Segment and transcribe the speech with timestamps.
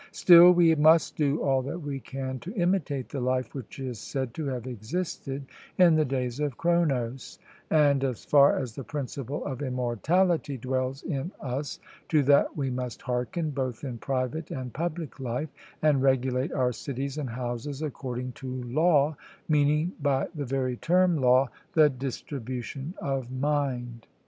[0.11, 4.33] Still we must do all that we can to imitate the life which is said
[4.33, 5.45] to have existed
[5.77, 7.37] in the days of Cronos,
[7.69, 11.79] and, as far as the principle of immortality dwells in us,
[12.09, 15.49] to that we must hearken, both in private and public life,
[15.83, 19.15] and regulate our cities and houses according to law,
[19.47, 24.07] meaning by the very term 'law,' the distribution of mind.